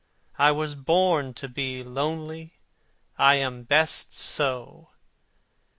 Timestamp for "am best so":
3.35-4.89